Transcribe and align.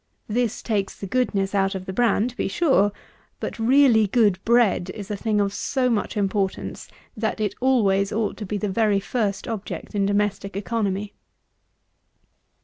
This 0.27 0.63
takes 0.63 0.97
the 0.99 1.05
goodness 1.05 1.53
out 1.53 1.75
of 1.75 1.85
the 1.85 1.93
bran 1.93 2.27
to 2.27 2.35
be 2.35 2.47
sure; 2.47 2.91
but 3.39 3.59
really 3.59 4.07
good 4.07 4.43
bread 4.43 4.89
is 4.95 5.11
a 5.11 5.15
thing 5.15 5.39
of 5.39 5.53
so 5.53 5.91
much 5.91 6.17
importance, 6.17 6.87
that 7.15 7.39
it 7.39 7.53
always 7.61 8.11
ought 8.11 8.35
to 8.37 8.45
be 8.47 8.57
the 8.57 8.67
very 8.67 8.99
first 8.99 9.47
object 9.47 9.93
in 9.93 10.07
domestic 10.07 10.57
economy. 10.57 11.13